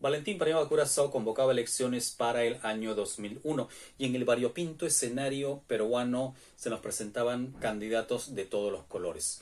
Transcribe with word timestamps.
Valentín 0.00 0.38
Paniagua 0.38 0.68
Curazao 0.68 1.10
convocaba 1.10 1.50
elecciones 1.50 2.12
para 2.12 2.44
el 2.44 2.58
año 2.62 2.94
2001 2.94 3.68
y 3.98 4.06
en 4.06 4.14
el 4.14 4.24
variopinto 4.24 4.86
escenario 4.86 5.62
peruano 5.66 6.36
se 6.54 6.70
nos 6.70 6.78
presentaban 6.78 7.52
candidatos 7.58 8.36
de 8.36 8.44
todos 8.44 8.70
los 8.70 8.84
colores. 8.84 9.40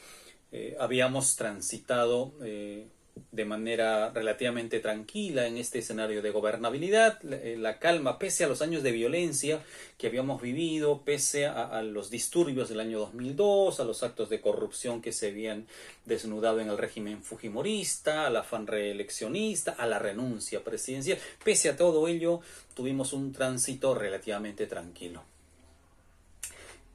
Eh, 0.53 0.75
habíamos 0.81 1.37
transitado 1.37 2.33
eh, 2.43 2.89
de 3.33 3.45
manera 3.45 4.11
relativamente 4.11 4.81
tranquila 4.81 5.47
en 5.47 5.57
este 5.57 5.79
escenario 5.79 6.23
de 6.23 6.31
gobernabilidad, 6.31 7.19
eh, 7.25 7.57
la, 7.59 7.79
calma, 7.79 8.19
pese 8.19 8.45
a 8.45 8.49
los 8.49 8.63
años 8.63 8.83
de 8.83 8.93
violencia 8.93 9.63
que 9.99 10.07
habíamos 10.07 10.41
vivido, 10.41 11.03
pese 11.03 11.47
a, 11.47 11.83
los 11.83 12.11
disturbios 12.11 12.69
del 12.69 12.81
año 12.81 12.99
2002, 12.99 13.81
a 13.81 13.85
los 13.85 14.03
actos 14.03 14.29
de 14.29 14.41
corrupción 14.41 15.03
que 15.03 15.13
se 15.13 15.29
habían 15.29 15.67
desnudado 16.05 16.61
en 16.61 16.71
el 16.71 16.79
régimen 16.79 17.23
fujimorista, 17.23 18.27
al 18.27 18.37
afán 18.37 18.67
reeleccionista, 18.67 19.73
a 19.73 19.87
la 19.87 19.99
renuncia 19.99 20.63
presidencial, 20.63 21.19
pese 21.45 21.71
a 21.71 21.77
todo 21.77 22.09
ello, 22.09 22.41
tuvimos 22.75 23.13
un 23.13 23.33
tránsito 23.33 23.95
relativamente 23.95 24.67
tranquilo. 24.67 25.23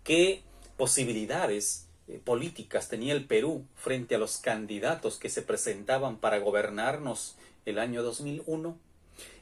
¿Qué 0.03 0.41
posibilidades 0.77 1.87
políticas 2.19 2.89
tenía 2.89 3.13
el 3.13 3.25
Perú 3.25 3.65
frente 3.75 4.15
a 4.15 4.17
los 4.17 4.37
candidatos 4.37 5.17
que 5.17 5.29
se 5.29 5.41
presentaban 5.41 6.17
para 6.17 6.39
gobernarnos 6.39 7.35
el 7.65 7.79
año 7.79 8.03
2001? 8.03 8.77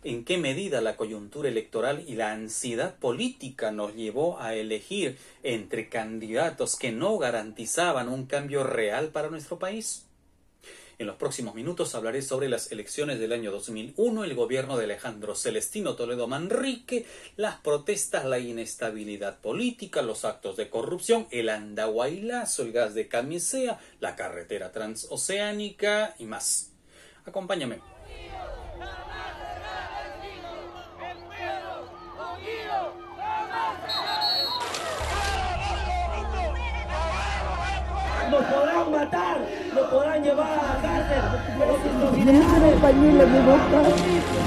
¿En 0.04 0.26
qué 0.26 0.38
medida 0.38 0.82
la 0.82 0.96
coyuntura 0.96 1.50
electoral 1.50 2.04
y 2.08 2.16
la 2.16 2.32
ansiedad 2.32 2.96
política 2.96 3.72
nos 3.72 3.96
llevó 3.96 4.40
a 4.40 4.55
elegir 4.55 5.18
entre 5.44 5.90
candidatos 5.90 6.76
que 6.76 6.91
no 6.91 7.18
garantizaban 7.18 8.10
un 8.10 8.26
cambio 8.26 8.63
real 8.63 9.10
para 9.10 9.30
nuestro 9.30 9.60
país? 9.60 10.09
En 10.99 11.08
los 11.08 11.16
próximos 11.16 11.55
minutos 11.55 11.95
hablaré 11.95 12.21
sobre 12.21 12.49
las 12.49 12.73
elecciones 12.73 13.21
del 13.21 13.31
año 13.31 13.53
2001, 13.53 14.26
el 14.26 14.35
gobierno 14.35 14.76
de 14.76 14.84
Alejandro 14.84 15.34
Celestino 15.34 15.95
Toledo 15.95 16.27
Manrique, 16.27 17.05
las 17.38 17.55
protestas, 17.55 18.26
la 18.26 18.37
inestabilidad 18.37 19.40
política, 19.40 20.01
los 20.01 20.26
actos 20.26 20.57
de 20.57 20.70
corrupción, 20.70 21.26
el 21.32 21.48
andahuaylazo, 21.48 22.63
el 22.63 22.74
gas 22.74 22.96
de 22.96 23.07
camisea, 23.07 23.79
la 24.01 24.18
carretera 24.18 24.74
transoceánica 24.74 26.15
y 26.20 26.26
más. 26.26 26.74
Acompáñame. 27.24 27.79
Nos 39.73 39.87
podrán 39.87 40.23
llevar 40.23 40.48
a 40.48 40.63
la 40.63 40.81
cárcel, 40.81 41.21
pero 41.57 41.77
si 41.81 41.89
nos 41.89 42.13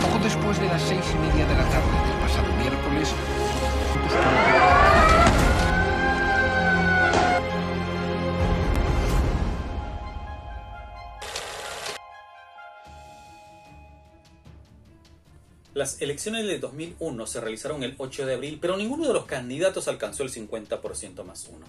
Poco 0.02 0.18
después 0.22 0.58
de 0.60 0.66
las 0.66 0.82
seis 0.82 1.04
y 1.14 1.18
media 1.18 1.46
de 1.46 1.54
la 1.54 1.64
tarde 1.64 1.92
del 2.08 2.18
pasado 2.20 2.52
miércoles, 2.58 3.14
Las 15.82 16.00
elecciones 16.00 16.46
de 16.46 16.60
2001 16.60 17.26
se 17.26 17.40
realizaron 17.40 17.82
el 17.82 17.96
8 17.98 18.24
de 18.24 18.34
abril, 18.34 18.58
pero 18.60 18.76
ninguno 18.76 19.08
de 19.08 19.12
los 19.12 19.24
candidatos 19.24 19.88
alcanzó 19.88 20.22
el 20.22 20.30
50% 20.30 21.24
más 21.24 21.48
uno. 21.52 21.66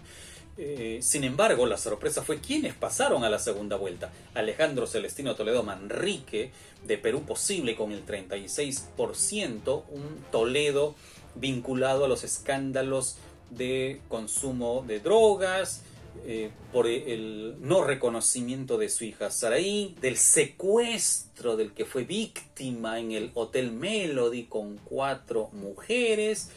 Eh, 0.55 0.99
sin 1.01 1.23
embargo, 1.23 1.65
la 1.65 1.79
sorpresa 1.79 2.21
fue 2.21 2.39
quienes 2.39 2.75
pasaron 2.75 3.23
a 3.23 3.29
la 3.31 3.39
segunda 3.39 3.75
vuelta. 3.75 4.13
Alejandro 4.35 4.85
Celestino 4.85 5.33
Toledo 5.33 5.63
Manrique, 5.63 6.51
de 6.85 6.99
Perú 6.99 7.23
Posible, 7.23 7.75
con 7.75 7.91
el 7.91 8.05
36%, 8.05 9.83
un 9.89 10.23
Toledo 10.31 10.93
vinculado 11.33 12.05
a 12.05 12.07
los 12.07 12.23
escándalos 12.23 13.15
de 13.49 13.99
consumo 14.09 14.85
de 14.87 14.99
drogas, 14.99 15.81
eh, 16.25 16.51
por 16.71 16.87
el 16.87 17.55
no 17.59 17.83
reconocimiento 17.83 18.77
de 18.77 18.89
su 18.89 19.03
hija 19.03 19.29
Saraí, 19.29 19.95
del 19.99 20.17
secuestro 20.17 21.57
del 21.57 21.73
que 21.73 21.85
fue 21.85 22.03
víctima 22.03 22.99
en 22.99 23.11
el 23.11 23.31
Hotel 23.33 23.71
Melody 23.71 24.43
con 24.43 24.77
cuatro 24.77 25.49
mujeres, 25.51 26.49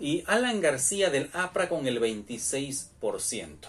y 0.00 0.22
Alan 0.26 0.60
García 0.60 1.10
del 1.10 1.30
APRA 1.32 1.68
con 1.68 1.86
el 1.86 2.00
26%. 2.00 3.68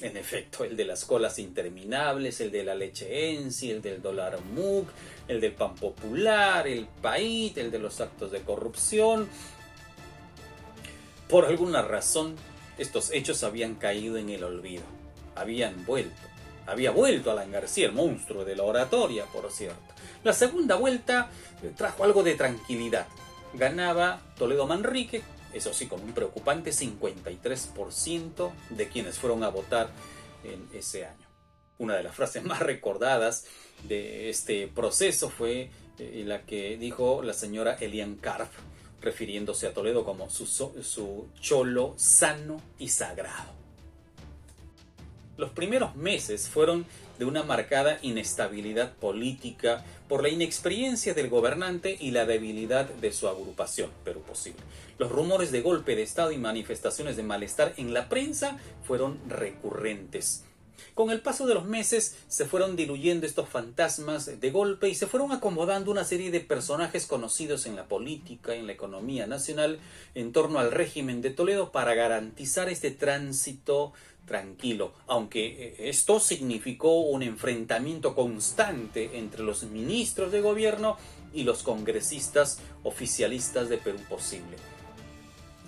En 0.00 0.16
efecto, 0.16 0.64
el 0.64 0.76
de 0.76 0.84
las 0.84 1.04
colas 1.04 1.38
interminables, 1.38 2.40
el 2.40 2.50
de 2.50 2.64
la 2.64 2.74
leche 2.74 3.30
ENSI, 3.30 3.70
el 3.70 3.80
del 3.80 4.02
dólar 4.02 4.40
MUC, 4.40 4.88
el 5.28 5.40
del 5.40 5.52
pan 5.52 5.74
popular, 5.76 6.66
el 6.66 6.86
PAIT, 7.00 7.58
el 7.58 7.70
de 7.70 7.78
los 7.78 8.00
actos 8.00 8.32
de 8.32 8.40
corrupción. 8.40 9.28
Por 11.28 11.44
alguna 11.44 11.82
razón, 11.82 12.34
estos 12.78 13.10
hechos 13.12 13.42
habían 13.44 13.74
caído 13.74 14.16
en 14.16 14.30
el 14.30 14.44
olvido. 14.44 14.84
Habían 15.34 15.84
vuelto. 15.84 16.22
Había 16.66 16.90
vuelto 16.90 17.30
Alan 17.30 17.52
García, 17.52 17.86
el 17.86 17.92
monstruo 17.92 18.44
de 18.44 18.56
la 18.56 18.62
oratoria, 18.62 19.26
por 19.26 19.50
cierto. 19.52 19.94
La 20.22 20.32
segunda 20.32 20.76
vuelta 20.76 21.30
trajo 21.76 22.04
algo 22.04 22.22
de 22.22 22.34
tranquilidad. 22.34 23.06
Ganaba 23.52 24.20
Toledo 24.36 24.66
Manrique 24.66 25.22
eso 25.54 25.72
sí, 25.72 25.86
con 25.86 26.02
un 26.02 26.12
preocupante 26.12 26.72
53% 26.72 28.52
de 28.70 28.88
quienes 28.88 29.18
fueron 29.18 29.44
a 29.44 29.48
votar 29.48 29.88
en 30.42 30.68
ese 30.76 31.06
año. 31.06 31.26
Una 31.78 31.94
de 31.96 32.02
las 32.02 32.14
frases 32.14 32.42
más 32.44 32.58
recordadas 32.60 33.46
de 33.84 34.28
este 34.28 34.66
proceso 34.66 35.30
fue 35.30 35.70
eh, 35.98 36.24
la 36.26 36.42
que 36.42 36.76
dijo 36.76 37.22
la 37.22 37.34
señora 37.34 37.76
Elian 37.80 38.16
Karp, 38.16 38.50
refiriéndose 39.04 39.66
a 39.66 39.74
Toledo 39.74 40.04
como 40.04 40.30
su, 40.30 40.46
su 40.46 41.28
cholo 41.40 41.94
sano 41.96 42.60
y 42.78 42.88
sagrado. 42.88 43.52
Los 45.36 45.50
primeros 45.50 45.96
meses 45.96 46.48
fueron 46.48 46.86
de 47.18 47.24
una 47.24 47.42
marcada 47.42 47.98
inestabilidad 48.02 48.92
política 48.94 49.84
por 50.08 50.22
la 50.22 50.28
inexperiencia 50.28 51.14
del 51.14 51.28
gobernante 51.28 51.96
y 51.98 52.12
la 52.12 52.24
debilidad 52.24 52.88
de 52.88 53.12
su 53.12 53.28
agrupación, 53.28 53.90
pero 54.04 54.20
posible. 54.20 54.60
Los 54.98 55.10
rumores 55.10 55.50
de 55.50 55.60
golpe 55.60 55.96
de 55.96 56.02
Estado 56.02 56.30
y 56.30 56.38
manifestaciones 56.38 57.16
de 57.16 57.24
malestar 57.24 57.74
en 57.76 57.94
la 57.94 58.08
prensa 58.08 58.58
fueron 58.84 59.18
recurrentes. 59.28 60.44
Con 60.94 61.10
el 61.10 61.20
paso 61.20 61.46
de 61.46 61.54
los 61.54 61.64
meses 61.64 62.16
se 62.28 62.44
fueron 62.44 62.76
diluyendo 62.76 63.26
estos 63.26 63.48
fantasmas 63.48 64.40
de 64.40 64.50
golpe 64.50 64.88
y 64.88 64.94
se 64.94 65.06
fueron 65.06 65.32
acomodando 65.32 65.90
una 65.90 66.04
serie 66.04 66.30
de 66.30 66.40
personajes 66.40 67.06
conocidos 67.06 67.66
en 67.66 67.76
la 67.76 67.86
política, 67.86 68.54
en 68.54 68.66
la 68.66 68.72
economía 68.72 69.26
nacional, 69.26 69.80
en 70.14 70.32
torno 70.32 70.58
al 70.58 70.70
régimen 70.70 71.22
de 71.22 71.30
Toledo 71.30 71.72
para 71.72 71.94
garantizar 71.94 72.68
este 72.68 72.90
tránsito 72.90 73.92
tranquilo, 74.26 74.92
aunque 75.06 75.46
eh, 75.46 75.74
esto 75.88 76.20
significó 76.20 77.00
un 77.00 77.22
enfrentamiento 77.22 78.14
constante 78.14 79.18
entre 79.18 79.42
los 79.42 79.64
ministros 79.64 80.32
de 80.32 80.40
gobierno 80.40 80.96
y 81.32 81.42
los 81.42 81.62
congresistas 81.62 82.58
oficialistas 82.84 83.68
de 83.68 83.78
Perú 83.78 83.98
Posible. 84.08 84.56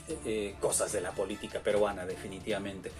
Eh, 0.08 0.18
eh, 0.24 0.54
cosas 0.60 0.92
de 0.92 1.00
la 1.00 1.10
política 1.10 1.60
peruana 1.60 2.06
definitivamente. 2.06 2.92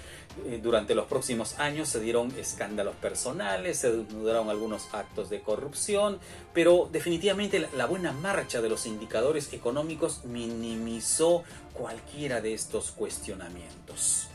durante 0.62 0.94
los 0.94 1.06
próximos 1.06 1.58
años 1.58 1.88
se 1.88 1.98
dieron 2.00 2.30
escándalos 2.36 2.94
personales, 2.96 3.78
se 3.78 3.90
desnudaron 3.90 4.50
algunos 4.50 4.92
actos 4.92 5.30
de 5.30 5.40
corrupción, 5.40 6.18
pero 6.52 6.88
definitivamente 6.92 7.66
la 7.74 7.86
buena 7.86 8.12
marcha 8.12 8.60
de 8.60 8.68
los 8.68 8.84
indicadores 8.84 9.52
económicos 9.52 10.24
minimizó 10.24 11.42
cualquiera 11.72 12.40
de 12.40 12.52
estos 12.54 12.90
cuestionamientos. 12.90 14.28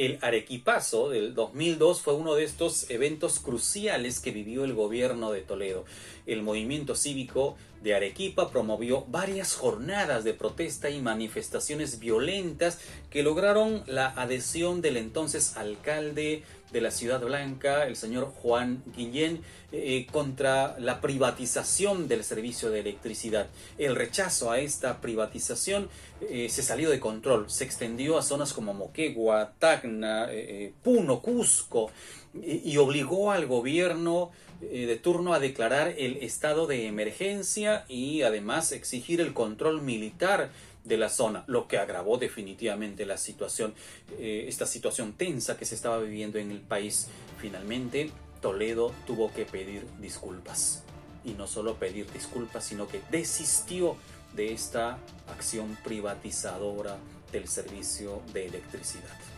El 0.00 0.18
Arequipazo 0.22 1.10
del 1.10 1.34
2002 1.34 2.00
fue 2.00 2.14
uno 2.14 2.34
de 2.34 2.44
estos 2.44 2.88
eventos 2.88 3.38
cruciales 3.38 4.18
que 4.18 4.30
vivió 4.30 4.64
el 4.64 4.72
gobierno 4.72 5.30
de 5.30 5.42
Toledo. 5.42 5.84
El 6.24 6.42
movimiento 6.42 6.96
cívico 6.96 7.58
de 7.82 7.94
Arequipa 7.94 8.50
promovió 8.50 9.04
varias 9.08 9.54
jornadas 9.54 10.24
de 10.24 10.32
protesta 10.32 10.88
y 10.88 11.02
manifestaciones 11.02 11.98
violentas 11.98 12.78
que 13.10 13.22
lograron 13.22 13.82
la 13.86 14.06
adhesión 14.06 14.80
del 14.80 14.96
entonces 14.96 15.58
alcalde 15.58 16.44
de 16.72 16.80
la 16.80 16.90
Ciudad 16.90 17.20
Blanca, 17.20 17.86
el 17.86 17.96
señor 17.96 18.26
Juan 18.26 18.82
Guillén, 18.96 19.40
eh, 19.72 20.06
contra 20.10 20.78
la 20.78 21.00
privatización 21.00 22.08
del 22.08 22.24
servicio 22.24 22.70
de 22.70 22.80
electricidad. 22.80 23.48
El 23.78 23.96
rechazo 23.96 24.50
a 24.50 24.58
esta 24.58 25.00
privatización 25.00 25.88
eh, 26.28 26.48
se 26.48 26.62
salió 26.62 26.90
de 26.90 27.00
control, 27.00 27.50
se 27.50 27.64
extendió 27.64 28.18
a 28.18 28.22
zonas 28.22 28.52
como 28.52 28.74
Moquegua, 28.74 29.52
Tacna, 29.58 30.26
eh, 30.30 30.72
Puno, 30.82 31.20
Cusco, 31.20 31.90
y 32.34 32.76
obligó 32.76 33.32
al 33.32 33.46
gobierno 33.46 34.30
de 34.60 34.96
turno 34.96 35.32
a 35.32 35.40
declarar 35.40 35.94
el 35.96 36.18
estado 36.18 36.66
de 36.66 36.86
emergencia 36.86 37.84
y 37.88 38.22
además 38.22 38.72
exigir 38.72 39.20
el 39.20 39.32
control 39.32 39.82
militar 39.82 40.50
de 40.84 40.96
la 40.96 41.08
zona, 41.08 41.44
lo 41.46 41.68
que 41.68 41.78
agravó 41.78 42.18
definitivamente 42.18 43.06
la 43.06 43.16
situación, 43.16 43.74
esta 44.18 44.66
situación 44.66 45.12
tensa 45.12 45.56
que 45.56 45.64
se 45.64 45.74
estaba 45.74 45.98
viviendo 45.98 46.38
en 46.38 46.50
el 46.50 46.60
país. 46.60 47.08
Finalmente, 47.38 48.10
Toledo 48.40 48.92
tuvo 49.06 49.32
que 49.32 49.44
pedir 49.44 49.86
disculpas. 50.00 50.82
Y 51.24 51.32
no 51.32 51.46
solo 51.46 51.74
pedir 51.74 52.10
disculpas, 52.12 52.64
sino 52.64 52.88
que 52.88 53.02
desistió 53.10 53.96
de 54.34 54.52
esta 54.52 54.98
acción 55.28 55.76
privatizadora 55.84 56.96
del 57.30 57.46
servicio 57.46 58.22
de 58.32 58.46
electricidad. 58.46 59.29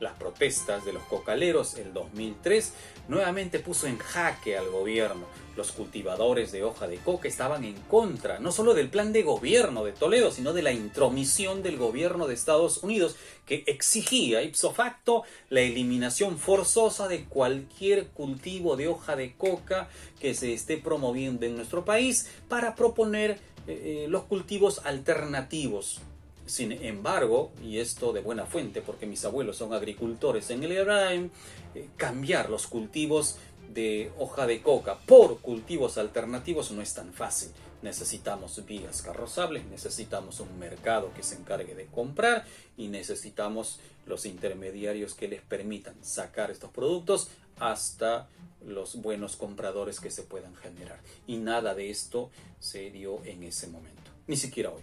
Las 0.00 0.12
protestas 0.14 0.84
de 0.84 0.92
los 0.92 1.02
cocaleros 1.04 1.74
el 1.74 1.92
2003 1.92 2.72
nuevamente 3.08 3.58
puso 3.58 3.88
en 3.88 3.98
jaque 3.98 4.56
al 4.56 4.70
gobierno. 4.70 5.26
Los 5.56 5.72
cultivadores 5.72 6.52
de 6.52 6.62
hoja 6.62 6.86
de 6.86 6.98
coca 6.98 7.26
estaban 7.26 7.64
en 7.64 7.74
contra 7.88 8.38
no 8.38 8.52
solo 8.52 8.74
del 8.74 8.90
plan 8.90 9.12
de 9.12 9.24
gobierno 9.24 9.84
de 9.84 9.90
Toledo, 9.90 10.30
sino 10.30 10.52
de 10.52 10.62
la 10.62 10.70
intromisión 10.70 11.64
del 11.64 11.78
gobierno 11.78 12.28
de 12.28 12.34
Estados 12.34 12.84
Unidos 12.84 13.16
que 13.44 13.64
exigía 13.66 14.42
ipso 14.42 14.72
facto 14.72 15.24
la 15.50 15.62
eliminación 15.62 16.38
forzosa 16.38 17.08
de 17.08 17.24
cualquier 17.24 18.06
cultivo 18.08 18.76
de 18.76 18.86
hoja 18.86 19.16
de 19.16 19.34
coca 19.34 19.88
que 20.20 20.34
se 20.34 20.52
esté 20.52 20.76
promoviendo 20.76 21.44
en 21.44 21.56
nuestro 21.56 21.84
país 21.84 22.30
para 22.48 22.76
proponer 22.76 23.32
eh, 23.66 24.04
eh, 24.04 24.06
los 24.08 24.24
cultivos 24.24 24.80
alternativos 24.84 26.00
sin 26.48 26.72
embargo, 26.72 27.52
y 27.62 27.78
esto 27.78 28.12
de 28.12 28.20
buena 28.20 28.46
fuente 28.46 28.80
porque 28.80 29.06
mis 29.06 29.24
abuelos 29.24 29.56
son 29.56 29.74
agricultores 29.74 30.50
en 30.50 30.64
el 30.64 30.72
Ibrahim, 30.72 31.30
eh, 31.74 31.88
cambiar 31.96 32.48
los 32.48 32.66
cultivos 32.66 33.36
de 33.72 34.10
hoja 34.18 34.46
de 34.46 34.62
coca 34.62 34.98
por 34.98 35.40
cultivos 35.40 35.98
alternativos 35.98 36.70
no 36.70 36.80
es 36.80 36.94
tan 36.94 37.12
fácil. 37.12 37.50
Necesitamos 37.82 38.64
vías 38.64 39.02
carrozables, 39.02 39.66
necesitamos 39.66 40.40
un 40.40 40.58
mercado 40.58 41.12
que 41.14 41.22
se 41.22 41.36
encargue 41.36 41.74
de 41.74 41.86
comprar 41.86 42.44
y 42.76 42.88
necesitamos 42.88 43.78
los 44.06 44.24
intermediarios 44.24 45.14
que 45.14 45.28
les 45.28 45.42
permitan 45.42 45.94
sacar 46.02 46.50
estos 46.50 46.70
productos 46.70 47.28
hasta 47.60 48.28
los 48.66 48.96
buenos 48.96 49.36
compradores 49.36 50.00
que 50.00 50.10
se 50.10 50.22
puedan 50.22 50.56
generar. 50.56 51.00
Y 51.26 51.36
nada 51.36 51.74
de 51.74 51.90
esto 51.90 52.30
se 52.58 52.90
dio 52.90 53.22
en 53.24 53.42
ese 53.42 53.68
momento. 53.68 54.10
Ni 54.26 54.36
siquiera 54.36 54.70
hoy. 54.70 54.82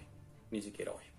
Ni 0.52 0.62
siquiera 0.62 0.92
hoy 0.92 1.15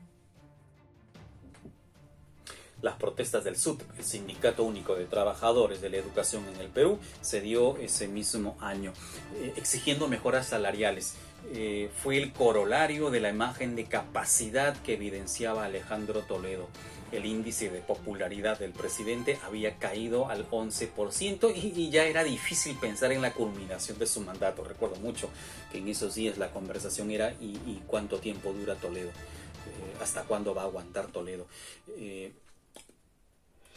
las 2.83 2.97
protestas 2.97 3.45
del 3.45 3.57
SUT, 3.57 3.83
el 3.99 4.05
Sindicato 4.05 4.65
Único 4.65 4.95
de 4.95 5.07
Trabajadores 5.07 5.81
de 5.81 5.91
la 5.91 5.97
Educación 5.97 6.45
en 6.55 6.61
el 6.61 6.69
Perú, 6.69 6.99
se 7.21 7.41
dio 7.41 7.77
ese 7.79 8.09
mismo 8.09 8.57
año, 8.61 8.93
eh, 9.37 9.55
exigiendo 9.57 10.09
mejoras 10.09 10.49
salariales. 10.49 11.15
Eh, 11.53 11.91
fue 12.03 12.17
el 12.19 12.33
corolario 12.33 13.11
de 13.11 13.21
la 13.21 13.31
imagen 13.31 13.77
de 13.77 13.85
capacidad 13.85 14.77
que 14.83 14.95
evidenciaba 14.95 15.65
Alejandro 15.65 16.23
Toledo. 16.23 16.69
El 17.13 17.25
índice 17.25 17.71
de 17.71 17.79
popularidad 17.79 18.59
del 18.59 18.73
presidente 18.73 19.39
había 19.47 19.77
caído 19.77 20.29
al 20.29 20.51
11% 20.51 21.53
y, 21.55 21.89
ya 21.89 22.05
era 22.05 22.25
difícil 22.25 22.77
pensar 22.77 23.13
en 23.13 23.23
la 23.23 23.33
culminación 23.33 23.99
de 23.99 24.07
su 24.07 24.21
mandato. 24.23 24.65
Recuerdo 24.65 24.97
mucho 24.97 25.31
que 25.71 25.79
en 25.79 25.89
esos 25.89 26.17
días 26.17 26.37
la 26.37 26.51
conversación 26.51 27.13
era 27.13 27.33
¿y, 27.41 27.81
cuánto 27.87 28.19
tiempo 28.19 28.53
dura 28.53 28.75
Toledo? 28.75 29.11
Eh, 29.11 29.97
¿Hasta 30.03 30.25
cuándo 30.25 30.53
va 30.53 30.63
a 30.63 30.65
aguantar 30.65 31.07
Toledo? 31.07 31.47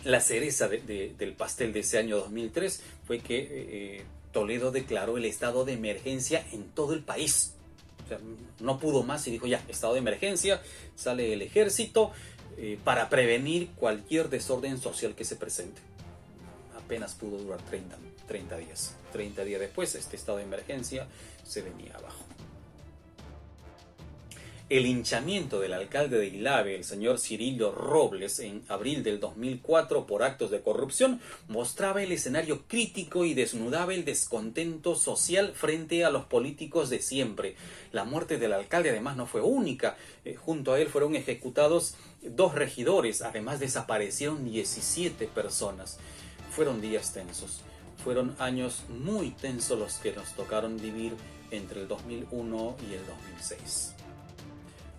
La 0.04 0.22
cereza 0.22 0.68
del 0.68 1.34
pastel 1.34 1.74
de 1.74 1.82
ese 1.82 1.98
año 1.98 2.18
2003 2.18 2.82
fue 3.06 3.20
que 3.20 3.48
eh, 3.52 4.04
Toledo 4.32 4.72
declaró 4.72 5.18
el 5.18 5.26
estado 5.26 5.66
de 5.66 5.74
emergencia 5.74 6.46
en 6.52 6.70
todo 6.70 6.94
el 6.94 7.02
país. 7.02 7.54
no 8.60 8.80
pudo 8.80 9.04
más 9.04 9.28
y 9.28 9.32
dijo 9.32 9.48
ya, 9.48 9.64
estado 9.68 9.94
de 9.94 10.00
emergencia, 10.00 10.62
sale 10.96 11.34
el 11.34 11.42
ejército 11.42 12.12
eh, 12.58 12.78
para 12.84 13.10
prevenir 13.10 13.70
cualquier 13.76 14.30
desorden 14.30 14.80
social 14.80 15.16
que 15.16 15.26
se 15.26 15.36
presente. 15.36 15.82
Apenas 16.78 17.14
pudo 17.16 17.38
durar 17.38 17.62
30, 17.64 17.98
30 18.28 18.58
días. 18.58 18.96
30 19.12 19.44
días 19.44 19.60
después, 19.60 19.96
este 19.96 20.16
estado 20.16 20.38
de 20.38 20.44
emergencia 20.44 21.08
se 21.44 21.62
venía 21.62 21.96
abajo. 21.96 22.26
El 24.70 24.86
hinchamiento 24.86 25.60
del 25.60 25.74
alcalde 25.74 26.20
de 26.20 26.28
Ilave, 26.28 26.76
el 26.76 26.84
señor 26.84 27.18
Cirillo 27.18 27.72
Robles, 27.72 28.38
en 28.38 28.62
abril 28.68 29.02
del 29.02 29.20
2004 29.20 30.06
por 30.06 30.22
actos 30.22 30.52
de 30.52 30.62
corrupción, 30.62 31.20
mostraba 31.48 32.04
el 32.04 32.12
escenario 32.12 32.68
crítico 32.68 33.26
y 33.26 33.34
desnudaba 33.34 33.96
el 33.96 34.06
descontento 34.06 34.94
social 34.94 35.54
frente 35.56 36.06
a 36.06 36.12
los 36.12 36.26
políticos 36.26 36.92
de 36.92 37.02
siempre. 37.02 37.56
La 37.92 38.04
muerte 38.04 38.38
del 38.38 38.54
alcalde 38.54 38.92
además 38.92 39.18
no 39.18 39.26
fue 39.26 39.42
única. 39.42 39.98
Eh, 40.24 40.36
junto 40.36 40.74
a 40.74 40.80
él 40.80 40.88
fueron 40.88 41.16
ejecutados 41.16 41.96
dos 42.22 42.54
regidores, 42.54 43.24
además 43.24 43.60
desaparecieron 43.60 44.46
17 44.46 45.26
personas. 45.30 45.98
Fueron 46.52 46.80
días 46.80 47.12
tensos. 47.12 47.62
Fueron 48.04 48.36
años 48.38 48.84
muy 48.88 49.32
tensos 49.32 49.80
los 49.80 49.96
que 49.96 50.14
nos 50.14 50.36
tocaron 50.36 50.78
vivir 50.78 51.14
entre 51.50 51.82
el 51.82 51.88
2001 51.88 52.78
y 52.88 52.94
el 52.94 53.06
2006. 53.08 53.96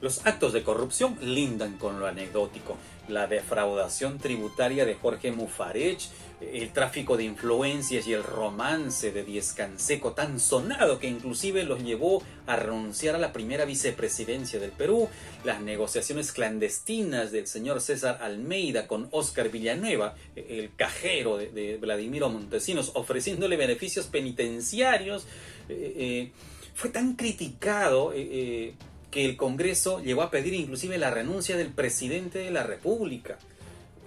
Los 0.01 0.27
actos 0.27 0.55
de 0.55 0.63
corrupción 0.63 1.19
lindan 1.21 1.77
con 1.77 2.01
lo 2.01 2.07
anecdótico. 2.07 2.79
La 3.09 3.27
defraudación 3.27 4.19
tributaria 4.19 4.87
de 4.87 4.95
Jorge 4.95 5.31
Mufarech, 5.31 6.09
el 6.41 6.73
tráfico 6.73 7.19
de 7.19 7.25
influencias 7.25 8.07
y 8.07 8.15
el 8.15 8.23
romance 8.23 9.13
de 9.13 9.25
Diez 9.25 9.53
Canseco 9.53 10.13
tan 10.13 10.41
sonado 10.41 10.99
que 10.99 11.07
inclusive 11.07 11.65
los 11.65 11.83
llevó 11.83 12.23
a 12.47 12.57
renunciar 12.57 13.15
a 13.15 13.19
la 13.19 13.35
primera 13.35 13.67
vicepresidencia 13.67 14.59
del 14.59 14.71
Perú, 14.71 15.07
las 15.45 15.61
negociaciones 15.61 16.33
clandestinas 16.33 17.31
del 17.31 17.47
señor 17.47 17.83
César 17.83 18.21
Almeida 18.23 18.87
con 18.87 19.09
Óscar 19.11 19.51
Villanueva, 19.51 20.15
el 20.35 20.71
cajero 20.77 21.37
de, 21.37 21.77
Vladimiro 21.79 22.31
Montesinos, 22.31 22.93
ofreciéndole 22.95 23.59
beneficios 23.59 24.07
penitenciarios, 24.07 25.27
eh, 25.69 25.93
eh, 25.97 26.33
fue 26.75 26.89
tan 26.89 27.17
criticado. 27.17 28.15
Eh, 28.15 28.75
que 29.11 29.25
el 29.25 29.37
Congreso 29.37 30.01
llegó 30.03 30.23
a 30.23 30.31
pedir 30.31 30.55
inclusive 30.55 30.99
la 30.99 31.11
renuncia 31.11 31.57
del 31.57 31.69
presidente 31.69 32.39
de 32.41 32.51
la 32.51 32.63
República. 32.63 33.39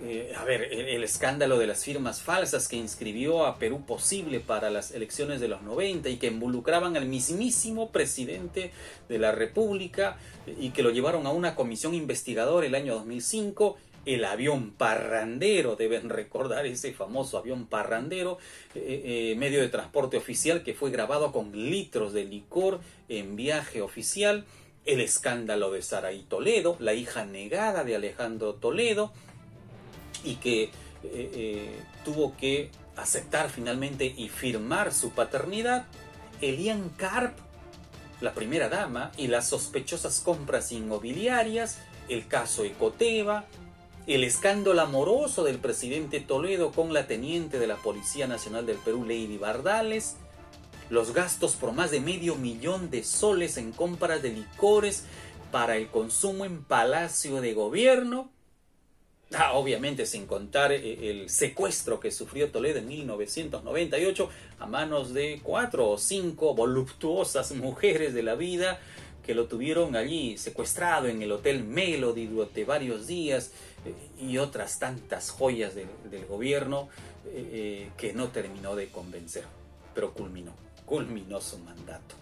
Eh, 0.05 0.33
a 0.35 0.43
ver, 0.43 0.63
el, 0.63 1.03
escándalo 1.03 1.57
de 1.57 1.67
las 1.67 1.85
firmas 1.85 2.21
falsas 2.21 2.67
que 2.67 2.75
inscribió 2.75 3.45
a 3.45 3.57
Perú 3.57 3.85
posible 3.85 4.41
para 4.41 4.69
las 4.69 4.91
elecciones 4.91 5.39
de 5.39 5.47
los 5.47 5.61
90 5.61 6.09
y 6.09 6.17
que 6.17 6.27
involucraban 6.27 6.97
al 6.97 7.05
mismísimo 7.05 7.89
presidente 7.89 8.71
de 9.07 9.19
la 9.19 9.31
República 9.31 10.17
y 10.59 10.71
que 10.71 10.83
lo 10.83 10.89
llevaron 10.89 11.25
a 11.25 11.29
una 11.29 11.55
comisión 11.55 11.93
investigadora 11.93 12.67
el 12.67 12.75
año 12.75 12.95
2005 12.95 13.77
el 14.05 14.25
avión 14.25 14.71
parrandero, 14.71 15.77
deben 15.77 16.09
recordar 16.09 16.65
ese 16.65 16.91
famoso 16.91 17.37
avión 17.37 17.67
parrandero, 17.67 18.37
eh, 18.75 19.31
eh, 19.31 19.35
medio 19.37 19.61
de 19.61 19.69
transporte 19.69 20.17
oficial 20.17 20.63
que 20.63 20.73
fue 20.73 20.91
grabado 20.91 21.31
con 21.31 21.51
litros 21.53 22.11
de 22.11 22.25
licor 22.25 22.81
en 23.07 23.37
viaje 23.37 23.81
oficial 23.81 24.45
el 24.85 25.01
escándalo 25.01 25.71
de 25.71 25.81
Saraí 25.81 26.23
Toledo, 26.23 26.75
la 26.79 26.93
hija 26.93 27.25
negada 27.25 27.83
de 27.83 27.95
Alejandro 27.95 28.55
Toledo, 28.55 29.11
y 30.23 30.35
que 30.35 30.63
eh, 30.63 30.71
eh, 31.03 31.79
tuvo 32.05 32.35
que 32.37 32.69
aceptar 32.95 33.49
finalmente 33.49 34.05
y 34.05 34.29
firmar 34.29 34.93
su 34.93 35.11
paternidad, 35.11 35.85
Elian 36.41 36.89
Karp, 36.89 37.37
la 38.21 38.33
primera 38.33 38.69
dama, 38.69 39.11
y 39.17 39.27
las 39.27 39.49
sospechosas 39.49 40.19
compras 40.19 40.71
inmobiliarias, 40.71 41.79
el 42.09 42.27
caso 42.27 42.63
Ecoteva, 42.63 43.45
el 44.05 44.25
escándalo 44.25 44.81
amoroso 44.81 45.43
del 45.45 45.59
presidente 45.59 46.19
Toledo 46.19 46.71
con 46.71 46.93
la 46.93 47.07
teniente 47.07 47.57
de 47.57 47.67
la 47.67 47.77
Policía 47.77 48.27
Nacional 48.27 48.65
del 48.65 48.77
Perú, 48.77 49.05
Lady 49.05 49.37
Bardales, 49.37 50.17
los 50.89 51.13
gastos 51.13 51.55
por 51.55 51.73
más 51.73 51.91
de 51.91 51.99
medio 51.99 52.35
millón 52.35 52.89
de 52.89 53.03
soles 53.03 53.57
en 53.57 53.71
compras 53.71 54.21
de 54.21 54.29
licores 54.29 55.05
para 55.51 55.77
el 55.77 55.87
consumo 55.87 56.45
en 56.45 56.63
Palacio 56.63 57.41
de 57.41 57.53
Gobierno. 57.53 58.31
Ah, 59.35 59.53
obviamente 59.53 60.05
sin 60.05 60.27
contar 60.27 60.71
eh, 60.71 61.09
el 61.09 61.29
secuestro 61.29 61.99
que 61.99 62.11
sufrió 62.11 62.51
Toledo 62.51 62.79
en 62.79 62.87
1998 62.87 64.29
a 64.59 64.65
manos 64.67 65.13
de 65.13 65.41
cuatro 65.41 65.89
o 65.89 65.97
cinco 65.97 66.53
voluptuosas 66.53 67.51
mujeres 67.53 68.13
de 68.13 68.21
la 68.21 68.35
vida 68.35 68.79
que 69.25 69.33
lo 69.33 69.45
tuvieron 69.45 69.95
allí 69.95 70.37
secuestrado 70.37 71.07
en 71.07 71.21
el 71.21 71.31
Hotel 71.31 71.63
Melody 71.63 72.27
durante 72.27 72.65
varios 72.65 73.07
días 73.07 73.51
eh, 73.85 73.93
y 74.23 74.37
otras 74.37 74.77
tantas 74.77 75.31
joyas 75.31 75.73
del, 75.73 75.87
gobierno 76.27 76.89
eh, 77.27 77.89
que 77.97 78.13
no 78.13 78.27
terminó 78.27 78.75
de 78.75 78.89
convencer, 78.89 79.45
pero 79.95 80.13
culminó 80.13 80.62
culminó 80.85 81.41
su 81.41 81.57
mandato. 81.59 82.15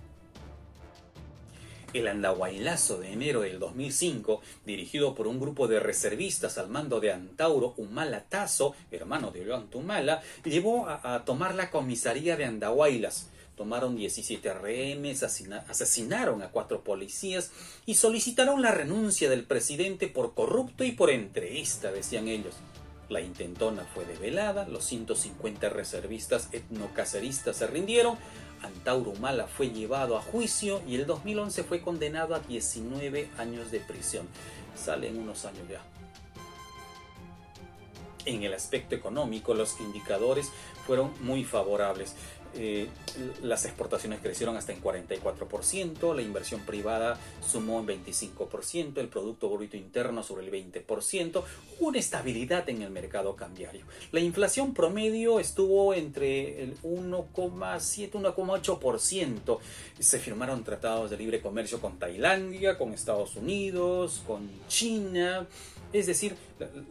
El 1.94 2.08
Andahuaylazo 2.08 3.00
de 3.00 3.12
enero 3.12 3.42
del 3.42 3.60
2005, 3.60 4.42
dirigido 4.66 5.14
por 5.14 5.28
un 5.28 5.42
grupo 5.42 5.68
de 5.68 5.82
reservistas 5.82 6.58
al 6.58 6.70
mando 6.70 7.02
de 7.02 7.12
Antauro 7.12 7.74
Humala 7.76 8.24
Tazo, 8.30 8.76
hermano 8.92 9.32
de 9.32 9.42
Ollanta 9.42 9.78
Humala, 9.78 10.22
llevó 10.46 10.88
a, 10.88 11.26
tomar 11.26 11.54
la 11.54 11.70
comisaría 11.70 12.38
de 12.38 12.46
Andahuaylas. 12.46 13.28
Tomaron 13.58 13.98
17 13.98 14.54
rehenes, 14.54 15.22
asesinaron 15.22 16.42
a 16.42 16.50
cuatro 16.50 16.82
policías 16.82 17.52
y 17.86 17.96
solicitaron 17.96 18.62
la 18.62 18.72
renuncia 18.72 19.30
del 19.30 19.44
presidente 19.44 20.08
por 20.08 20.34
corrupto 20.34 20.86
y 20.86 20.94
por 20.94 21.10
entrevista, 21.10 21.92
decían 21.92 22.30
ellos. 22.30 22.56
La 23.10 23.20
intentona 23.20 23.84
fue 23.94 24.06
develada, 24.06 24.66
los 24.70 24.86
150 24.86 25.68
reservistas 25.68 26.48
etnocaceristas 26.54 27.58
se 27.58 27.68
rindieron, 27.68 28.18
Antauro 28.64 29.12
Humala 29.12 29.48
fue 29.48 29.70
llevado 29.70 30.18
a 30.18 30.22
juicio 30.22 30.82
y 30.88 30.96
el 30.96 31.06
2011 31.06 31.64
fue 31.64 31.82
condenado 31.82 32.36
a 32.36 32.40
19 32.40 33.30
años 33.38 33.72
de 33.72 33.80
prisión. 33.80 34.28
Sale 34.76 35.08
en 35.08 35.20
unos 35.20 35.46
años 35.46 35.68
ya. 35.70 35.82
En 38.26 38.44
el 38.44 38.54
aspecto 38.54 38.94
económico, 38.94 39.54
los 39.54 39.80
indicadores 39.80 40.50
fueron 40.86 41.12
muy 41.22 41.44
favorables. 41.44 42.16
Eh, 42.56 42.88
las 43.42 43.66
exportaciones 43.66 44.20
crecieron 44.22 44.58
hasta 44.58 44.74
en 44.74 44.82
44%, 44.82 46.16
la 46.16 46.22
inversión 46.22 46.62
privada 46.62 47.18
sumó 47.46 47.80
en 47.80 48.04
25%, 48.04 48.98
el 48.98 49.08
Producto 49.08 49.50
Bruto 49.50 49.78
Interno 49.78 50.24
sobre 50.24 50.46
el 50.46 50.52
20%, 50.52 51.44
hubo 51.80 51.88
una 51.88 52.00
estabilidad 52.00 52.68
en 52.70 52.82
el 52.82 52.90
mercado 52.90 53.36
cambiario. 53.36 53.86
La 54.12 54.20
inflación 54.20 54.74
promedio 54.74 55.40
estuvo 55.40 55.94
entre 55.94 56.64
el 56.64 56.78
1,7 56.82 58.12
1,8%. 58.22 59.60
Se 60.00 60.20
firmaron 60.20 60.64
tratados 60.64 61.10
de 61.10 61.18
libre 61.18 61.42
comercio 61.42 61.80
con 61.80 61.98
Tailandia, 61.98 62.78
con 62.78 62.94
Estados 62.94 63.36
Unidos, 63.36 64.22
con 64.26 64.50
China. 64.68 65.48
Es 65.94 66.08
decir, 66.08 66.36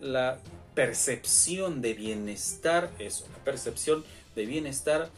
la 0.00 0.38
percepción 0.80 1.82
de 1.82 1.92
bienestar 1.92 2.90
es 2.98 3.20
una 3.28 3.36
percepción 3.44 4.02
de 4.34 4.46
bienestar 4.46 5.10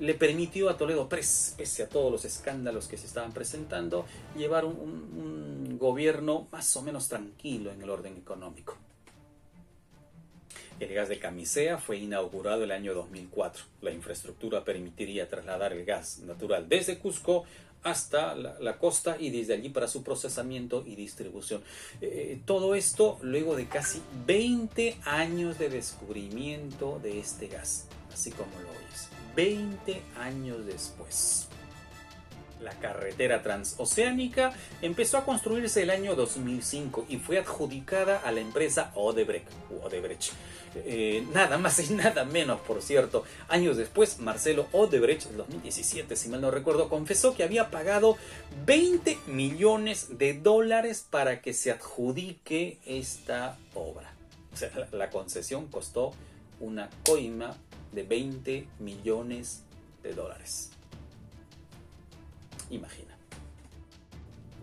le 0.00 0.14
permitió 0.14 0.68
a 0.68 0.76
Toledo, 0.76 1.08
pese 1.08 1.82
a 1.84 1.88
todos 1.88 2.10
los 2.10 2.24
escándalos 2.24 2.88
que 2.88 2.96
se 2.96 3.06
estaban 3.06 3.32
presentando, 3.32 4.04
llevar 4.36 4.64
un, 4.64 4.74
un, 4.74 5.78
gobierno 5.78 6.48
más 6.50 6.76
o 6.76 6.82
menos 6.82 7.06
tranquilo 7.06 7.70
en 7.70 7.82
el 7.82 7.88
orden 7.88 8.16
económico. 8.16 8.76
El 10.80 10.92
gas 10.92 11.08
de 11.08 11.20
Camisea 11.20 11.78
fue 11.78 11.98
inaugurado 11.98 12.64
el 12.64 12.72
año 12.72 12.92
2004. 12.92 13.62
La 13.82 13.92
infraestructura 13.92 14.64
permitiría 14.64 15.28
trasladar 15.28 15.72
el 15.72 15.84
gas 15.84 16.18
natural 16.18 16.68
desde 16.68 16.98
Cusco 16.98 17.44
hasta 17.86 18.34
la, 18.34 18.78
costa 18.78 19.16
y 19.18 19.30
desde 19.30 19.54
allí 19.54 19.68
para 19.68 19.86
su 19.86 20.02
procesamiento 20.02 20.82
y 20.84 20.96
distribución. 20.96 21.62
Eh, 22.00 22.40
todo 22.44 22.74
esto 22.74 23.18
luego 23.22 23.54
de 23.54 23.66
casi 23.66 24.02
20 24.26 24.96
años 25.04 25.58
de 25.58 25.68
descubrimiento 25.68 26.98
de 27.00 27.20
este 27.20 27.46
gas, 27.46 27.86
así 28.12 28.32
como 28.32 28.50
lo 28.60 28.68
oyes. 28.70 29.08
20 29.36 30.02
años 30.18 30.66
después. 30.66 31.48
La 32.60 32.72
carretera 32.72 33.42
transoceánica 33.42 34.52
empezó 34.82 35.18
a 35.18 35.24
construirse 35.24 35.82
el 35.82 35.90
año 35.90 36.14
2005 36.14 37.06
y 37.08 37.18
fue 37.18 37.38
adjudicada 37.38 38.18
a 38.24 38.32
la 38.32 38.40
empresa 38.40 38.92
Odebrecht. 38.94 40.32
Eh, 40.84 41.26
nada 41.32 41.58
más 41.58 41.78
y 41.78 41.94
nada 41.94 42.24
menos, 42.24 42.60
por 42.60 42.82
cierto. 42.82 43.24
Años 43.48 43.76
después, 43.76 44.18
Marcelo 44.18 44.66
Odebrecht, 44.72 45.26
en 45.26 45.36
2017, 45.38 46.16
si 46.16 46.28
mal 46.28 46.40
no 46.40 46.50
recuerdo, 46.50 46.88
confesó 46.88 47.34
que 47.34 47.44
había 47.44 47.70
pagado 47.70 48.16
20 48.64 49.18
millones 49.26 50.18
de 50.18 50.34
dólares 50.34 51.06
para 51.08 51.40
que 51.40 51.52
se 51.52 51.70
adjudique 51.70 52.78
esta 52.86 53.58
obra. 53.74 54.14
O 54.52 54.56
sea, 54.56 54.70
la 54.92 55.10
concesión 55.10 55.66
costó 55.68 56.12
una 56.60 56.88
coima 57.04 57.56
de 57.92 58.02
20 58.02 58.68
millones 58.78 59.62
de 60.02 60.14
dólares. 60.14 60.75
Imagina. 62.70 63.16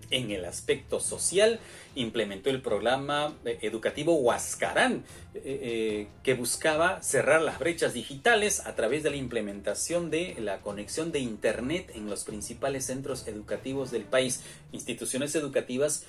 En 0.09 0.29
el 0.29 0.45
aspecto 0.45 0.99
social, 0.99 1.59
implementó 1.95 2.51
el 2.51 2.61
programa 2.61 3.35
eh, 3.45 3.57
educativo 3.63 4.13
Huascarán, 4.13 5.03
eh, 5.33 5.41
eh, 5.43 6.07
que 6.21 6.35
buscaba 6.35 7.01
cerrar 7.01 7.41
las 7.41 7.57
brechas 7.57 7.93
digitales 7.93 8.59
a 8.67 8.75
través 8.75 9.01
de 9.01 9.09
la 9.09 9.15
implementación 9.15 10.11
de 10.11 10.35
la 10.39 10.61
conexión 10.61 11.11
de 11.11 11.19
Internet 11.19 11.91
en 11.95 12.09
los 12.09 12.25
principales 12.25 12.85
centros 12.85 13.27
educativos 13.27 13.89
del 13.89 14.03
país, 14.03 14.41
instituciones 14.71 15.33
educativas 15.35 16.05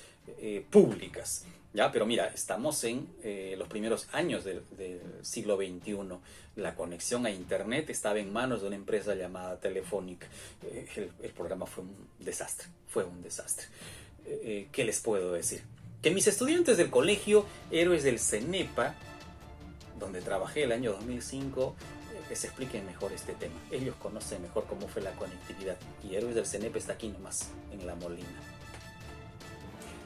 públicas. 0.71 1.45
¿Ya? 1.75 1.91
Pero 1.91 2.05
mira, 2.05 2.27
estamos 2.33 2.83
en 2.85 3.07
eh, 3.21 3.55
los 3.57 3.67
primeros 3.67 4.07
años 4.13 4.43
del, 4.43 4.63
del, 4.77 5.01
siglo 5.21 5.57
XXI. 5.57 5.97
La 6.55 6.73
conexión 6.75 7.25
a 7.25 7.29
Internet 7.29 7.89
estaba 7.89 8.17
en 8.19 8.31
manos 8.31 8.61
de 8.61 8.67
una 8.67 8.77
empresa 8.77 9.13
llamada 9.13 9.59
Telefónica. 9.59 10.27
Eh, 10.63 10.87
el, 10.95 11.11
el, 11.21 11.31
programa 11.31 11.65
fue 11.65 11.83
un 11.83 11.95
desastre, 12.19 12.67
fue 12.87 13.03
un 13.03 13.21
desastre. 13.21 13.67
Eh, 14.25 14.69
¿Qué 14.71 14.85
les 14.85 14.99
puedo 15.01 15.33
decir? 15.33 15.61
Que 16.01 16.11
mis 16.11 16.27
estudiantes 16.27 16.77
del 16.77 16.89
colegio 16.89 17.45
Héroes 17.71 18.03
del 18.03 18.19
CENEPA, 18.19 18.95
donde 19.99 20.21
trabajé 20.21 20.63
el 20.63 20.71
año 20.71 20.93
2005, 20.93 21.75
que 22.29 22.35
se 22.35 22.47
expliquen 22.47 22.85
mejor 22.85 23.11
este 23.11 23.33
tema. 23.33 23.55
Ellos 23.69 23.95
conocen 23.97 24.41
mejor 24.41 24.65
cómo 24.65 24.87
fue 24.87 25.01
la 25.01 25.11
conectividad. 25.11 25.77
Y 26.03 26.15
Héroes 26.15 26.35
del 26.35 26.45
CENEPA 26.45 26.77
está 26.77 26.93
aquí 26.93 27.09
nomás, 27.09 27.49
en 27.71 27.85
La 27.85 27.95
Molina. 27.95 28.54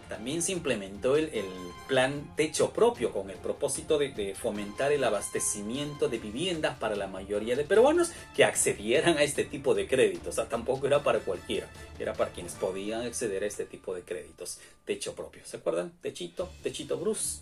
También 0.10 0.42
se 0.42 0.52
implementó 0.52 1.16
el, 1.16 1.30
el, 1.30 1.46
plan 1.88 2.36
techo 2.36 2.72
propio 2.72 3.12
con 3.12 3.32
el 3.32 3.38
propósito 3.38 3.98
de, 3.98 4.36
fomentar 4.36 4.92
el 4.92 5.04
abastecimiento 5.04 6.08
de 6.08 6.20
viviendas 6.20 6.78
para 6.78 6.96
la 6.96 7.08
mayoría 7.08 7.56
de 7.56 7.64
peruanos 7.64 8.12
que 8.36 8.44
accedieran 8.44 9.18
a 9.18 9.24
este 9.24 9.44
tipo 9.44 9.74
de 9.74 9.88
créditos. 9.88 10.28
O 10.28 10.32
sea, 10.32 10.50
tampoco 10.50 10.86
era 10.88 11.02
para 11.02 11.20
cualquiera, 11.20 11.68
era 11.98 12.14
para 12.14 12.32
quienes 12.32 12.54
podían 12.54 13.02
acceder 13.02 13.44
a 13.44 13.48
este 13.48 13.66
tipo 13.66 13.96
de 13.96 14.02
créditos. 14.02 14.60
Techo 14.86 15.16
propio, 15.16 15.42
¿se 15.46 15.58
acuerdan? 15.58 15.92
Techito, 16.02 16.50
Techito 16.62 16.98
Bruce, 16.98 17.42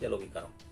ya 0.00 0.08
lo 0.08 0.18
ubicaron. 0.18 0.69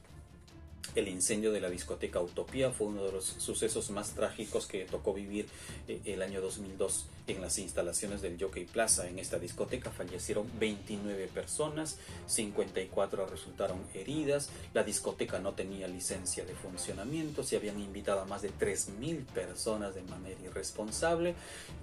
El 0.95 1.07
incendio 1.09 1.53
de 1.53 1.61
la 1.61 1.69
discoteca 1.69 2.21
Utopía 2.21 2.71
fue 2.71 2.87
uno 2.87 3.05
de 3.05 3.13
los 3.13 3.25
sucesos 3.25 3.91
más 3.91 4.13
trágicos 4.13 4.67
que 4.67 4.85
tocó 4.85 5.13
vivir 5.13 5.47
el 5.87 6.23
año 6.23 6.41
2002 6.41 7.07
en 7.27 7.41
las 7.43 7.59
instalaciones 7.59 8.23
del 8.23 8.41
Jockey 8.41 8.65
Plaza. 8.65 9.07
En 9.07 9.19
esta 9.19 9.39
discoteca 9.39 9.91
fallecieron 9.91 10.51
29 10.59 11.29
personas, 11.29 11.99
54 12.27 13.27
resultaron 13.27 13.79
heridas. 13.95 14.49
La 14.73 14.83
discoteca 14.83 15.39
no 15.39 15.53
tenía 15.53 15.89
licencia 15.89 16.45
de 16.45 16.55
funcionamiento, 16.55 17.45
se 17.45 17.57
habían 17.57 17.81
invitado 17.81 18.23
a 18.23 18.25
más 18.25 18.43
de 18.43 18.51
3.000 18.51 19.25
personas 19.27 19.95
de 19.95 20.03
manera 20.03 20.41
irresponsable 20.43 21.35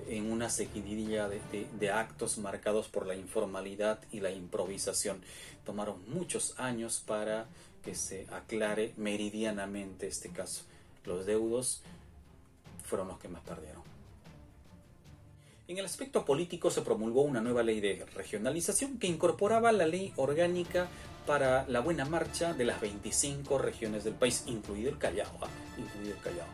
en 0.09 0.31
una 0.31 0.50
seguidilla 0.50 1.29
de 1.29 1.91
actos 1.91 2.38
marcados 2.39 2.88
por 2.88 3.05
la 3.05 3.15
informalidad 3.15 4.00
y 4.12 4.19
la 4.19 4.31
improvisación. 4.31 5.21
Tomaron 5.63 6.03
muchos 6.09 6.53
años 6.57 7.03
para 7.05 7.47
que 7.86 7.96
se 7.96 8.25
aclare 8.32 8.94
meridianamente 8.98 10.08
este 10.08 10.30
caso. 10.30 10.63
Los 11.06 11.25
deudos 11.25 11.84
fueron 12.84 13.08
los 13.08 13.20
que 13.20 13.30
más 13.30 13.44
perdieron. 13.44 13.84
En 15.68 15.77
el 15.77 15.86
aspecto 15.86 16.25
político 16.25 16.70
se 16.70 16.82
promulgó 16.82 17.22
una 17.22 17.42
nueva 17.42 17.63
ley 17.63 17.80
de 17.80 18.06
regionalización 18.15 19.00
que 19.00 19.08
incorporaba 19.08 19.72
la 19.72 19.88
ley 19.88 20.13
orgánica 20.15 20.88
para 21.25 21.68
la 21.68 21.80
buena 21.80 22.06
marcha 22.06 22.54
de 22.54 22.65
las 22.65 22.82
25 22.82 23.58
regiones 23.58 24.04
del 24.04 24.13
país, 24.13 24.44
incluido 24.46 24.89
el 24.89 24.98
Callao. 24.98 25.32
Callao. 26.24 26.46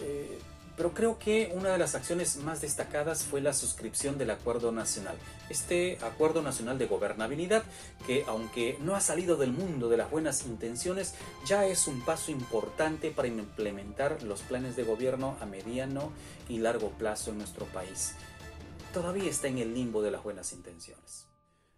Eh, 0.00 0.38
pero 0.76 0.92
creo 0.92 1.18
que 1.18 1.52
una 1.54 1.70
de 1.70 1.78
las 1.78 1.94
acciones 1.94 2.36
más 2.36 2.60
destacadas 2.60 3.24
fue 3.24 3.40
la 3.40 3.52
suscripción 3.52 4.18
del 4.18 4.30
Acuerdo 4.30 4.72
Nacional. 4.72 5.16
Este 5.48 5.98
Acuerdo 6.02 6.42
Nacional 6.42 6.78
de 6.78 6.86
Gobernabilidad, 6.86 7.62
que 8.06 8.24
aunque 8.26 8.78
no 8.80 8.94
ha 8.94 9.00
salido 9.00 9.36
del 9.36 9.52
mundo 9.52 9.88
de 9.88 9.96
las 9.96 10.10
buenas 10.10 10.46
intenciones, 10.46 11.14
ya 11.46 11.66
es 11.66 11.86
un 11.86 12.00
paso 12.02 12.30
importante 12.30 13.10
para 13.10 13.28
implementar 13.28 14.22
los 14.22 14.40
planes 14.42 14.76
de 14.76 14.84
gobierno 14.84 15.36
a 15.40 15.46
mediano 15.46 16.12
y 16.48 16.58
largo 16.58 16.90
plazo 16.90 17.30
en 17.30 17.38
nuestro 17.38 17.66
país. 17.66 18.14
Todavía 18.92 19.30
está 19.30 19.48
en 19.48 19.58
el 19.58 19.74
limbo 19.74 20.02
de 20.02 20.10
las 20.10 20.22
buenas 20.22 20.52
intenciones. 20.52 21.29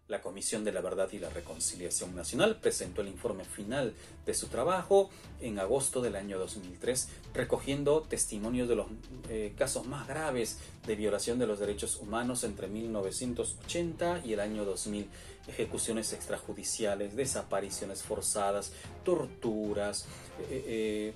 La 0.09 0.21
Comisión 0.21 0.65
de 0.65 0.73
la 0.73 0.81
Verdad 0.81 1.09
y 1.13 1.19
la 1.19 1.29
Reconciliación 1.29 2.13
Nacional 2.13 2.57
presentó 2.57 3.01
el 3.01 3.07
informe 3.07 3.45
final 3.45 3.93
de 4.25 4.33
su 4.33 4.47
trabajo 4.47 5.09
en 5.39 5.59
agosto 5.59 6.01
del 6.01 6.17
año 6.17 6.37
2003, 6.37 7.07
recogiendo 7.33 8.01
testimonios 8.01 8.67
de 8.67 8.75
los 8.75 8.87
eh, 9.29 9.53
casos 9.57 9.87
más 9.87 10.05
graves 10.05 10.59
de 10.85 10.95
violación 10.97 11.39
de 11.39 11.47
los 11.47 11.57
derechos 11.57 12.01
humanos 12.01 12.43
entre 12.43 12.67
1980 12.67 14.23
y 14.25 14.33
el 14.33 14.41
año 14.41 14.65
2000. 14.65 15.07
Ejecuciones 15.47 16.11
extrajudiciales, 16.11 17.15
desapariciones 17.15 18.03
forzadas, 18.03 18.73
torturas, 19.05 20.05
eh, 20.49 20.63
eh, 20.67 21.13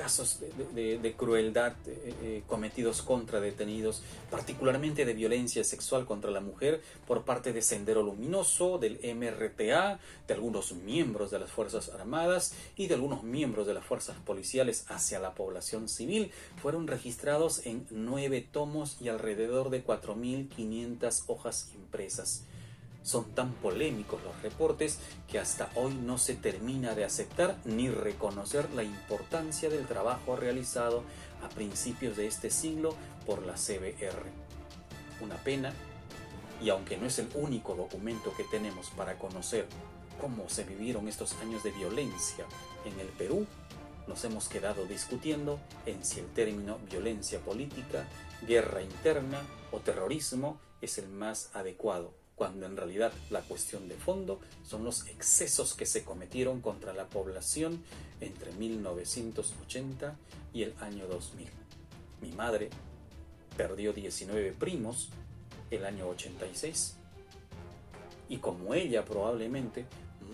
casos 0.00 0.40
de, 0.40 1.14
crueldad 1.14 1.74
eh, 1.86 2.14
eh, 2.22 2.42
cometidos 2.46 3.02
contra 3.02 3.38
detenidos, 3.38 4.02
particularmente 4.30 5.04
de 5.04 5.12
violencia 5.12 5.62
sexual 5.62 6.06
contra 6.06 6.30
la 6.30 6.40
mujer 6.40 6.80
por 7.06 7.26
parte 7.26 7.52
de 7.52 7.60
Sendero 7.60 8.02
Luminoso, 8.02 8.78
del 8.78 8.98
MRTA, 9.14 10.00
de 10.26 10.32
algunos 10.34 10.72
miembros 10.72 11.30
de 11.30 11.38
las 11.38 11.50
Fuerzas 11.50 11.90
Armadas 11.90 12.54
y 12.76 12.86
de 12.86 12.94
algunos 12.94 13.24
miembros 13.24 13.66
de 13.66 13.74
las 13.74 13.84
fuerzas 13.84 14.16
policiales 14.24 14.86
hacia 14.88 15.18
la 15.18 15.34
población 15.34 15.86
civil, 15.86 16.32
fueron 16.62 16.86
registrados 16.86 17.66
en 17.66 17.86
nueve 17.90 18.40
tomos 18.40 18.96
y 19.02 19.10
alrededor 19.10 19.68
de 19.68 19.84
4.500 19.84 21.24
hojas 21.26 21.72
impresas. 21.74 22.46
Son 23.02 23.24
tan 23.34 23.52
polémicos 23.54 24.22
los 24.22 24.42
reportes 24.42 24.98
que 25.26 25.38
hasta 25.38 25.70
hoy 25.74 25.94
no 25.94 26.18
se 26.18 26.34
termina 26.34 26.94
de 26.94 27.04
aceptar 27.04 27.56
ni 27.64 27.88
reconocer 27.88 28.70
la 28.72 28.82
importancia 28.82 29.70
del 29.70 29.86
trabajo 29.86 30.36
realizado 30.36 31.02
a 31.42 31.48
principios 31.48 32.16
de 32.16 32.26
este 32.26 32.50
siglo 32.50 32.94
por 33.26 33.46
la 33.46 33.54
CBR. 33.54 34.26
Una 35.22 35.36
pena, 35.36 35.72
y 36.62 36.68
aunque 36.68 36.98
no 36.98 37.06
es 37.06 37.18
el 37.18 37.28
único 37.34 37.74
documento 37.74 38.34
que 38.36 38.44
tenemos 38.44 38.90
para 38.90 39.18
conocer 39.18 39.66
cómo 40.20 40.50
se 40.50 40.64
vivieron 40.64 41.08
estos 41.08 41.34
años 41.36 41.62
de 41.62 41.70
violencia 41.70 42.44
en 42.84 43.00
el 43.00 43.08
Perú, 43.08 43.46
nos 44.06 44.22
hemos 44.24 44.48
quedado 44.48 44.84
discutiendo 44.84 45.58
en 45.86 46.04
si 46.04 46.20
el 46.20 46.26
término 46.26 46.78
violencia 46.90 47.40
política, 47.40 48.06
guerra 48.46 48.82
interna 48.82 49.40
o 49.72 49.78
terrorismo 49.78 50.60
es 50.82 50.98
el 50.98 51.08
más 51.08 51.50
adecuado 51.54 52.19
cuando 52.40 52.64
en 52.64 52.74
realidad 52.74 53.12
la 53.28 53.42
cuestión 53.42 53.86
de 53.86 53.96
fondo 53.96 54.40
son 54.66 54.82
los 54.82 55.06
excesos 55.08 55.74
que 55.74 55.84
se 55.84 56.04
cometieron 56.04 56.62
contra 56.62 56.94
la 56.94 57.04
población 57.04 57.84
entre 58.18 58.50
1980 58.52 60.16
y 60.54 60.62
el 60.62 60.72
año 60.80 61.06
2000. 61.06 61.46
Mi 62.22 62.32
madre 62.32 62.70
perdió 63.58 63.92
19 63.92 64.52
primos 64.52 65.10
el 65.70 65.84
año 65.84 66.08
86 66.08 66.94
y 68.30 68.38
como 68.38 68.72
ella 68.72 69.04
probablemente 69.04 69.84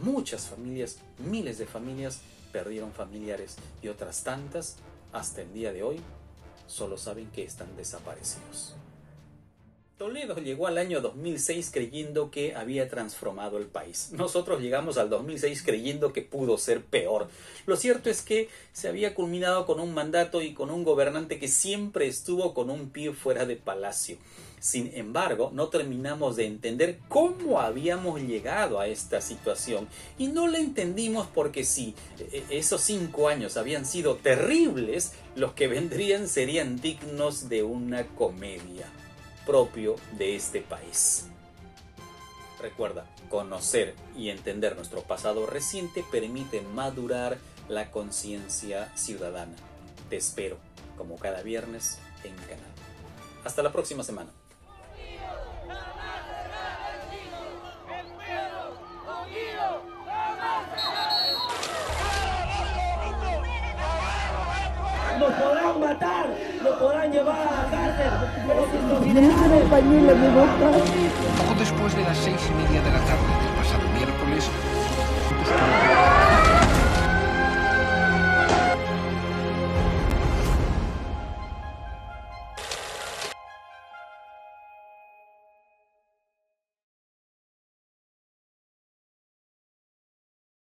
muchas 0.00 0.46
familias, 0.46 0.98
miles 1.18 1.58
de 1.58 1.66
familias 1.66 2.20
perdieron 2.52 2.92
familiares 2.92 3.56
y 3.82 3.88
otras 3.88 4.22
tantas 4.22 4.76
hasta 5.12 5.42
el 5.42 5.52
día 5.52 5.72
de 5.72 5.82
hoy 5.82 6.00
solo 6.68 6.98
saben 6.98 7.32
que 7.32 7.42
están 7.42 7.76
desaparecidos. 7.76 8.76
Toledo 9.98 10.36
llegó 10.36 10.66
al 10.66 10.76
año 10.76 11.00
2006 11.00 11.70
creyendo 11.72 12.30
que 12.30 12.54
había 12.54 12.86
transformado 12.90 13.56
el 13.56 13.64
país. 13.64 14.10
Nosotros 14.12 14.60
llegamos 14.60 14.98
al 14.98 15.08
2006 15.08 15.62
creyendo 15.62 16.12
que 16.12 16.20
pudo 16.20 16.58
ser 16.58 16.84
peor. 16.84 17.28
Lo 17.64 17.76
cierto 17.76 18.10
es 18.10 18.20
que 18.20 18.50
se 18.74 18.88
había 18.88 19.14
culminado 19.14 19.64
con 19.64 19.80
un 19.80 19.94
mandato 19.94 20.42
y 20.42 20.52
con 20.52 20.70
un 20.70 20.84
gobernante 20.84 21.38
que 21.38 21.48
siempre 21.48 22.08
estuvo 22.08 22.52
con 22.52 22.68
un 22.68 22.90
pie 22.90 23.14
fuera 23.14 23.46
de 23.46 23.56
palacio. 23.56 24.18
Sin 24.60 24.94
embargo, 24.94 25.50
no 25.54 25.68
terminamos 25.68 26.36
de 26.36 26.44
entender 26.44 26.98
cómo 27.08 27.58
habíamos 27.58 28.20
llegado 28.20 28.78
a 28.78 28.88
esta 28.88 29.22
situación 29.22 29.88
y 30.18 30.26
no 30.26 30.46
la 30.46 30.58
entendimos 30.58 31.26
porque 31.26 31.64
si 31.64 31.94
e, 32.18 32.44
e, 32.50 32.58
esos 32.58 32.82
cinco 32.82 33.30
años 33.30 33.56
habían 33.56 33.86
sido 33.86 34.16
terribles, 34.16 35.14
los 35.36 35.54
que 35.54 35.68
vendrían 35.68 36.28
serían 36.28 36.82
dignos 36.82 37.48
de 37.48 37.62
una 37.62 38.06
comedia 38.08 38.92
propio 39.46 39.96
de 40.18 40.36
este 40.36 40.60
país. 40.60 41.28
Recuerda, 42.60 43.06
conocer 43.30 43.94
y 44.16 44.30
entender 44.30 44.76
nuestro 44.76 45.02
pasado 45.02 45.46
reciente 45.46 46.04
permite 46.10 46.60
madurar 46.60 47.38
la 47.68 47.90
conciencia 47.90 48.90
ciudadana. 48.96 49.54
Te 50.10 50.16
espero, 50.16 50.58
como 50.96 51.16
cada 51.18 51.42
viernes, 51.42 51.98
en 52.24 52.34
mi 52.34 52.42
canal. 52.42 52.72
Hasta 53.44 53.62
la 53.62 53.72
próxima 53.72 54.02
semana. 54.02 54.30
Nos 65.18 65.32
podrán 65.32 65.80
matar, 65.80 66.28
nos 66.62 66.76
podrán 66.76 67.10
llevar 67.12 67.65
si 68.46 69.12
nos 69.12 69.24
Poco 71.38 71.54
después 71.58 71.96
de 71.96 72.02
las 72.02 72.16
seis 72.16 72.40
y 72.48 72.54
media 72.54 72.80
de 72.82 72.90
la 72.90 73.00
tarde 73.00 73.26
del 73.42 73.54
pasado 73.56 73.88
miércoles, 73.92 74.50